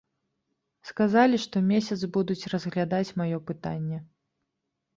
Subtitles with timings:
[0.89, 4.03] Сказалі, што месяц будуць разглядаць маё пытанне.